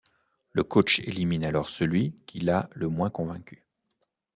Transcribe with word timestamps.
Le 0.53 0.63
coach 0.63 0.97
élimine 1.01 1.45
alors 1.45 1.69
celui 1.69 2.15
qui 2.25 2.39
l'a 2.39 2.67
le 2.73 2.87
moins 2.89 3.11
convaincu. 3.11 3.67